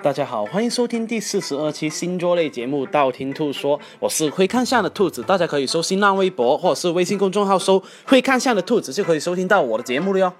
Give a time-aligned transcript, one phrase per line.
[0.00, 10.32] 大家好，欢迎收听第四十二期星座类节目《道听途说》，我是会看相的兔子，大家可以搜新浪微博或者是微信公众号搜“会看相的兔子”就可以收听到我的节目了哟。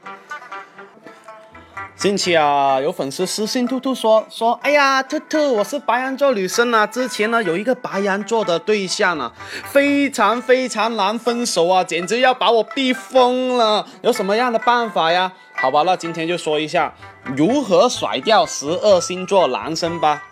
[1.96, 9.32] 近期啊，有粉丝私信兔兔说说，哎呀，兔兔，我是白羊座女生啊，之前呢有一个白羊座的对象啊，
[9.64, 15.32] 非常非常难分手啊，简直要把我逼疯了，有什么样的办法呀？
[15.60, 16.92] 好吧，那今天就说一下
[17.36, 20.22] 如何甩掉十二星座男生吧。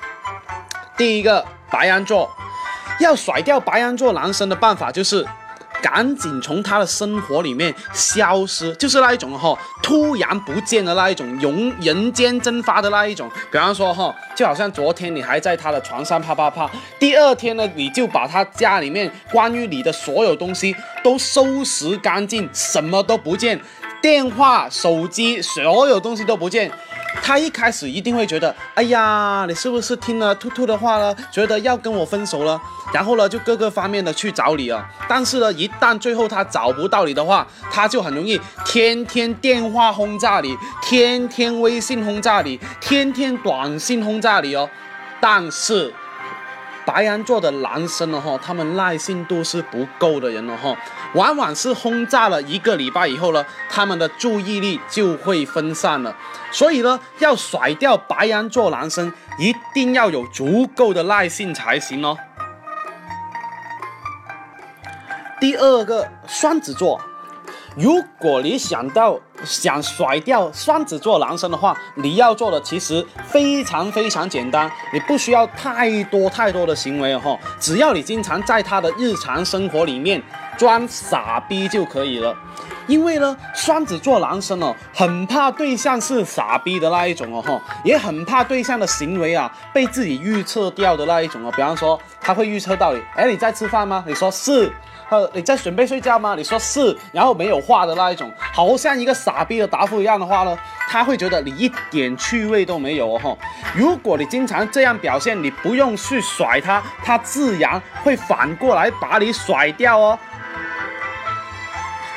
[0.96, 2.30] 第一个，白羊座，
[3.00, 5.26] 要甩掉白羊座男生的办法就是。
[5.82, 13.30] 赶紧从他的生活里面消失，就是那一种哈，突然不见的那一种，人人间蒸发的那一种。
[13.52, 23.60] 比方说哈，就好像昨天你还在他的床上啪啪啪，第二天呢，你就把他家里面关于你的所有东西都收拾干净，什么都不见，
[24.00, 26.70] 电话、手机，所有东西都不见。
[27.22, 32.60] 他一开始一定会觉得，哎呀，你是不是听了兔兔的话了，觉得要跟我分手了？
[32.92, 34.86] 然后呢，就各个方面的去找你啊。
[35.08, 44.68] 但是呢，一旦最后他找不到你的话，他就很容易天天电话轰炸你，天天微信轰炸你，天天短信轰炸你哦。
[45.20, 45.92] 但是。
[46.86, 50.74] 白羊座的男生呢，哈，他们耐心度是不够的人了，哈，
[51.14, 56.16] 往往是轰炸了一个礼拜以后呢，他们的注意力就会分散了。
[56.52, 62.16] 所以呢，要甩掉白羊座男生，一定要有足够的耐性才行哦。
[65.40, 67.00] 第二个，双子座。
[67.76, 80.22] 如果你想到想甩掉双子座男生的话，你要做的其实非常非常简单，你不需要太多太多的行为哈，只要你经常在他的日常生活里面
[80.56, 82.34] 装傻逼就可以了。
[82.86, 91.52] 因为呢，双子座男生哦，很怕对象是傻逼的那一种哦哈，也很怕对象的行为啊被自己预测掉的那一种哦。
[91.56, 94.04] 比方说，他会预测到你，哎，你在吃饭吗？
[94.06, 94.72] 你说是。
[95.08, 96.34] 呃，你在准备睡觉吗？
[96.36, 100.58] 你说是，然后没有话的那一种，好像一个傻逼的答复一样的话呢，
[100.88, 103.36] 他会觉得你一点趣味都没有哦哈。
[103.72, 110.18] 如果你经常这样表现，你不用去甩他，他自然会反过来把你甩掉哦。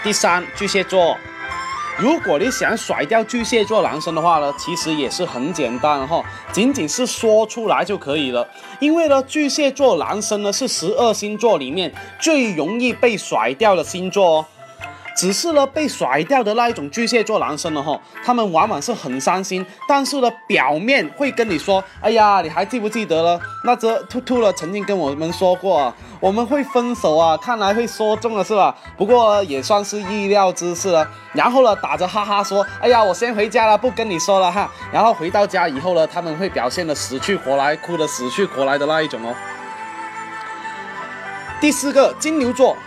[0.01, 1.17] 第三，巨蟹座。
[1.97, 6.23] 如果你想甩掉巨蟹座男生的话呢，其实也是很简单哈，
[6.53, 8.47] 仅仅是说出来就可以了。
[8.79, 14.45] 因为呢，巨蟹座男生呢是十二星座里面最容易被甩掉的星座哦。
[15.19, 23.37] 只是呢，被甩掉的那一种巨蟹座男生呢，哈，他们往往是很伤心，但是呢，表面会跟你说，哎呀，你还记不记得了？
[23.65, 28.73] 那只兔兔了曾经跟我们说过，啊我们会分手啊，看来会说中了是吧？
[28.97, 31.05] 不过也算是意料之事了。
[31.33, 34.71] 然后呢，打着哈哈说，哎呀，我先回家了，不跟你说了哈。
[34.89, 39.35] 然后回到家以后呢，他们会表现的死去活来，哭的死去活来的那一种哦。
[41.59, 42.77] 第四个，金牛座。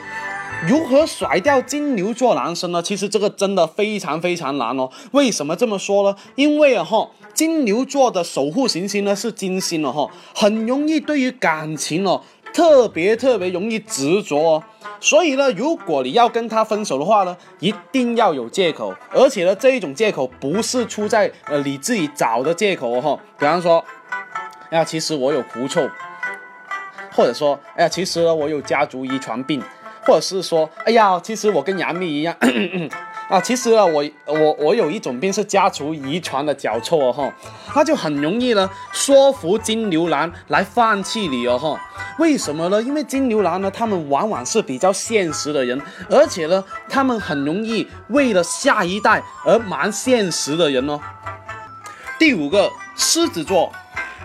[0.67, 2.81] 如何甩掉金牛座男生呢？
[2.81, 4.89] 其实这个真的非常非常难哦。
[5.11, 6.17] 为什么这么说呢？
[6.37, 12.23] 因为啊哈，金牛座的守护行星呢是金星了哈，很容易对于感情哦
[12.55, 14.63] 特别特别容易执着哦。
[15.01, 23.19] 所以呢，如果你要跟他分手的话呢，一定要有借口，而且呢这一种借口不是出在呃你自己找的借口哦哈。
[23.37, 23.85] 比方说，
[24.71, 25.89] 哎呀，其实我有狐臭，
[27.11, 29.61] 或者说，哎呀，其实呢我有家族遗传病。
[30.05, 32.35] 或者是说，哎呀，其实我跟杨幂一样
[33.31, 37.33] 啊，其实啊，我我我有一种病是家族遗传的脚臭哦哈，
[37.75, 41.81] 那就很容易呢说服金牛男来放弃你哦哈。
[42.19, 42.83] 为什么呢？
[42.83, 45.81] 因为金牛男呢，他们往往是比较现实的人，
[46.11, 51.01] 而且呢，他们很容易为了下一代而蛮现实的人哦。
[52.19, 53.73] 第五个，狮子座。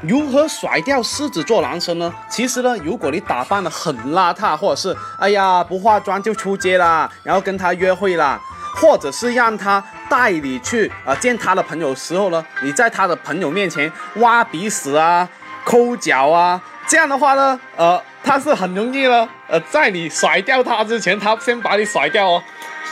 [0.01, 2.13] 如何甩掉狮子座男生呢？
[2.29, 8.39] 其实呢，如果你打扮的很邋遢，或者是哎呀不化妆就出街啦，然后跟他约会啦，
[8.75, 15.27] 或者是让他带你去啊见他的朋友时候呢，你在他的朋友面前挖鼻屎啊、
[15.65, 22.43] 抠脚啊，这样的话呢，呃，他是很容易呢，呃，在你甩掉他之前，他先把你甩掉哦。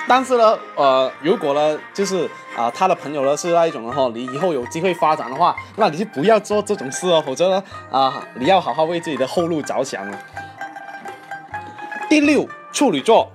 [0.08, 7.62] 但是呢，呃，如果呢，就是啊，他的朋友呢是那一种的哈，你以后有机会发展的话，那你就不要做这种事哦，否则呢，
[7.92, 10.18] 啊，你要好好为自己的后路着想啊。
[12.08, 13.30] 第六，处女座。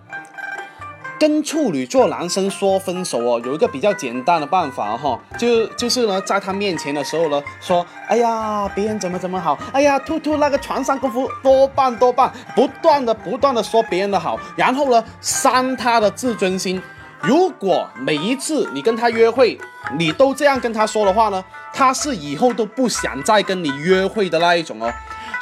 [1.21, 16.81] 跟处女座男生说分手哦，有一个比较简单的办法哈，就就是呢，在他面前的时候呢，说，哎呀，别人怎么怎么好，哎呀，兔兔那个床上功夫多棒多棒，不断的不断的说别人的好，然后呢，伤他的自尊心。
[17.21, 19.61] 如果每一次你跟他约会，
[19.99, 24.91] 你都这样跟他说的话呢，他是以后都不想再跟你约会的那一种哦。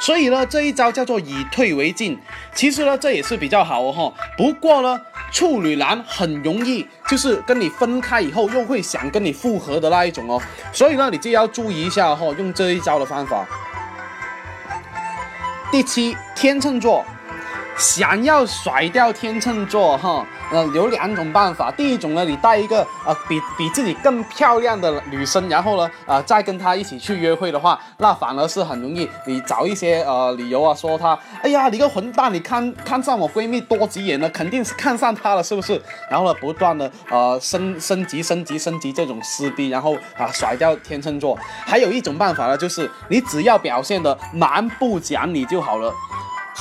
[0.01, 2.19] 所以呢，这一招叫做以退为进。
[2.53, 4.13] 其实呢，这也是比较好哦。
[4.37, 4.99] 不过呢，
[5.31, 10.41] 处女男很容易就是跟你分开以后又会想跟你复合的那一种哦。
[10.73, 13.45] 所以呢，你就要注意一下哈，用这一招的方法。
[15.71, 17.05] 第七，天秤座。
[17.79, 21.71] 想要甩掉天秤座哈，呃，有两种办法。
[21.71, 29.09] 第一种呢，你带一个呃比比自己更漂亮的女生，然后呢，呃，再跟她一起去约会的话，那反而是很容易。
[29.25, 35.81] 你找一些呃理由啊，说她，哎呀，你个混蛋，你看看上我闺蜜多几眼了，肯定是看上她了，是不是？
[36.11, 41.39] 然后呢，不断的呃升升级升级升级这种撕逼，然后啊甩掉天秤座。
[41.65, 45.93] 还有一种办法呢，就是你只要表现的蛮不讲理就好了。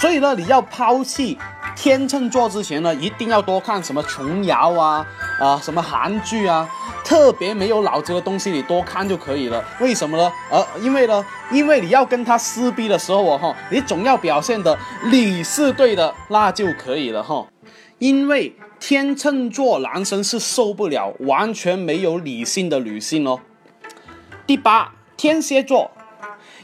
[0.00, 1.36] 所以呢，你要抛弃
[1.74, 5.04] 天秤座之前呢，一定要多看什么琼瑶啊，
[5.40, 6.68] 啊，什么韩剧啊，
[7.04, 9.64] 特别没有脑子的东西你多看就可以了。
[9.80, 10.32] 为什么呢？
[10.52, 14.78] 呃，因为呢，因为你要跟他撕逼的时候哦，哈，你总要表现的
[15.10, 17.44] 你是对的，那就可以了哈。
[17.98, 23.40] 因为天秤座男生是受不了完全没有理性的女性哦。
[24.46, 25.90] 第八，天蝎座。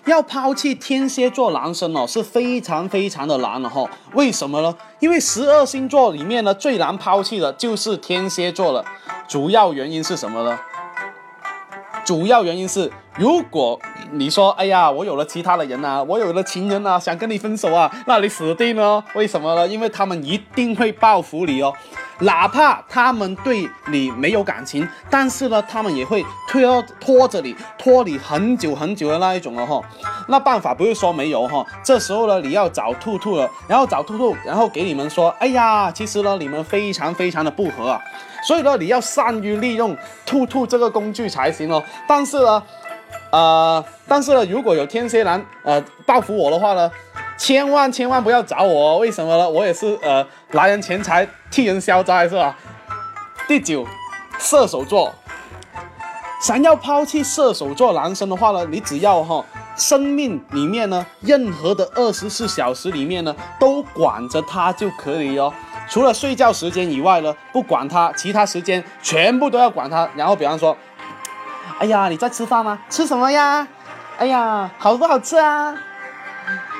[0.06, 3.89] 要抛弃天蝎座男生哦，是非常非常的难了哈。
[4.12, 4.75] 为什么呢？
[5.01, 8.85] 因为十二星座里面呢，最难抛弃的就是天蝎座了。
[9.27, 10.59] 主要原因是什么呢？
[12.05, 13.81] 主要原因是，如果
[14.12, 19.03] 你说，哎呀，我有了其他的人啊，我有了情人啊，想跟你分手啊，那你死定了。
[19.15, 19.67] 为什么呢？
[19.67, 21.73] 因为他们一定会报复你哦。
[22.21, 29.81] 哪怕他们对你没有感情，但是呢，他们也会拖拖着你，拖你很久很久的那一种了哈。
[30.29, 38.01] 那办法不是说没有哈，这时候呢，你要找兔兔了，然后找兔兔，然后给你们说，哎呀，其实呢，你们非常非常的不合啊，
[38.47, 41.83] 所以呢，你要善于利用兔兔这个工具才行哦。
[42.06, 42.62] 但是呢，
[43.31, 46.90] 呃，但是呢，如果有天蝎男呃报复我的话呢？
[47.37, 49.50] 千万千万不要找我，为什么呢？
[49.50, 52.56] 我也是呃，拿人钱财替人消灾是吧？
[53.49, 53.84] 第九，
[54.38, 55.12] 射手座，
[56.40, 59.44] 想要抛弃射手座男生的话呢，你只要哈，
[59.76, 65.52] 生命里面呢，任何的二十四小时里面呢，都管着他就可以哦。
[65.88, 70.08] 除了睡觉时间以外呢，不管他，其他时间全部都要管他。
[70.14, 70.75] 然后比方说，
[71.79, 72.79] 哎呀，你在吃饭吗？
[72.88, 73.67] 吃什么呀？
[74.17, 75.75] 哎呀，好不好吃啊？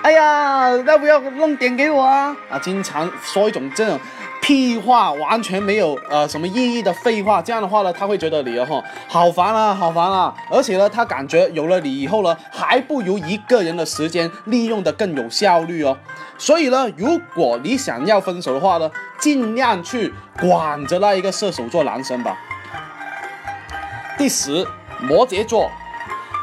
[0.03, 2.35] 哎呀，要不要弄点给我啊？
[2.51, 3.99] 啊，经常说一种这种
[4.41, 7.43] 屁话，完全没有呃什么意义的废话。
[7.43, 10.33] 这样的话呢，他会觉得你哦好烦啊，好烦啊。
[10.51, 15.99] 而且呢，他感觉有了你以后呢，还不如一个人的时间利用的更有效率哦。
[16.39, 22.37] 所以呢，如果你想要分手的话呢，尽量去管着那一个射手座男生吧。
[24.17, 24.65] 第十，
[25.07, 25.71] 摩羯座。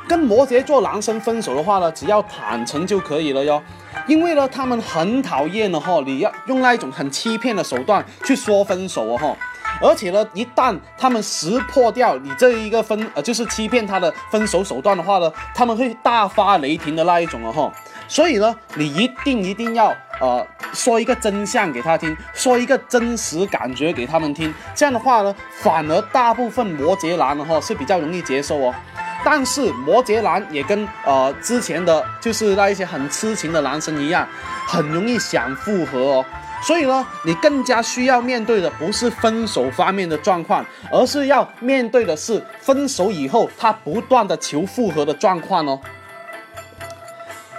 [0.07, 3.61] 跟摩羯座男生分手的话呢，只要坦诚就可以了哟。
[4.07, 9.35] 因为呢，他们很讨厌的哈，你要用那一种很欺骗的手段去说分手哦哈。
[9.81, 17.73] 而且呢，一旦他们识破掉你这一个分呃，就是欺骗他的分手手段的话呢，他们会大发雷霆的那一种哦哈。
[18.11, 24.53] 所以呢，你一定一定要呃说一个真相给他听，说一个真实感觉给他们听。
[24.75, 28.75] 这样的话呢，反而大部分摩羯男的哈是比较容易接受哦。
[29.23, 34.27] 但是摩羯男也跟呃之前的就是那一些很痴情的男生一样，
[34.67, 36.25] 很容易想复合哦。
[36.61, 45.79] 所以呢，你更加需要面对的不是分手方面的状况，而是要面对的是分手以后他不断的求复合的状况哦。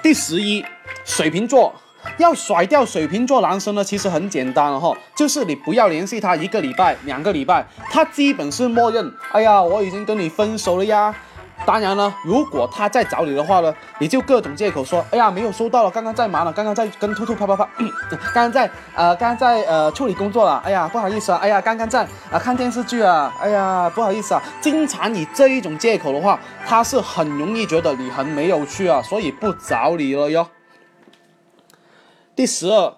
[0.02, 0.64] 第十一，
[1.04, 1.73] 水瓶座
[2.18, 11.14] 要甩掉水瓶座男生呢，其实很简单哈，就是你不要联系他一个礼拜、两个礼拜，他基本是默认，哎呀，我已经跟你分手了呀。
[11.64, 17.69] 当然了，如果他再找你的话呢，你就各种借口说，哎呀，没有收到了，刚刚在忙了，刚刚在跟兔兔啪啪啪，
[18.35, 30.49] 刚刚在呃，刚刚在呃处理工作了，哎呀，不好意思啊，哎呀，刚刚在啊看电视剧啊，哎呀，不好意思啊，经常以这一种借口的话，他是很容易觉得你很没有趣啊，所以不找你了哟。
[32.35, 32.95] 第十二，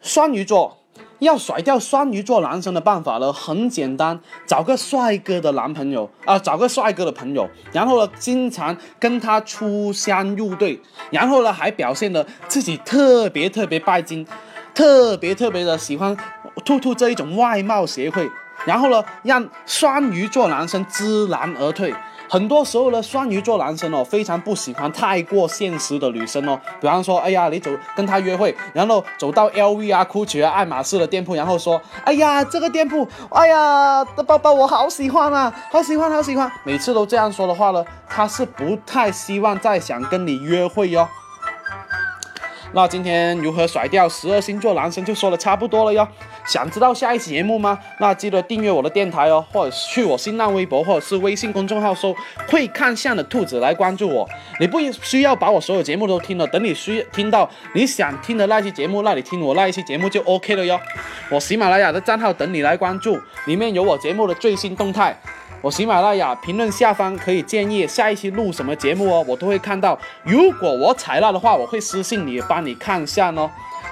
[0.00, 0.78] 双鱼座。
[1.22, 14.26] 要甩掉双鱼座男生的办法呢，很简单，找个帅哥的男朋友啊，找个帅哥的朋友，然后呢，经常跟他出双入对，然后呢，还表现的自己特别特别拜金，
[14.74, 16.16] 特别特别的喜欢
[16.64, 18.28] 兔兔这一种外貌协会，
[18.64, 21.94] 然后呢，让双鱼座男生知难而退，
[22.32, 26.58] 很多时候呢，双鱼座男生哦，非常不喜欢太过现实的女生哦。
[26.80, 36.50] 比方说，哎呀，你走跟他约会，然后走到 LV 啊、GUCCI 啊、爱马仕的店铺，然后说，哎呀，这个店铺，哎呀，的包包我好喜欢啊，好喜欢，好喜欢。
[36.64, 41.06] 每次都这样说的话呢，他是不太希望再想跟你约会哟。
[42.74, 46.06] 那今天如何甩掉十二星座男生就说的差不多了哟。
[46.46, 47.78] 想知道下一期节目吗？
[48.00, 52.14] 那记得订阅我的电台哦，或者去我新浪微博或者是微信公众号搜
[52.48, 54.28] “会看相的兔子”来关注我。
[54.58, 60.80] 你不需要把我所有节目都听了，等你需听到你想听的那期节目，那你听我那一期节目就 OK 了哟。
[61.30, 65.16] 我喜马拉雅的账号等你来关注，里面有我节目的最新动态。
[65.62, 69.98] 我喜马拉雅评论下方可以建议下一期录什么节目哦，我都会看到。
[70.24, 73.48] 如果我采纳的话，我会私信你帮你看相哦。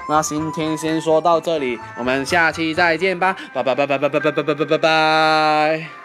[0.09, 6.00] 那今天先说到这里，我们下期再见吧，拜拜拜拜拜拜拜拜拜拜拜。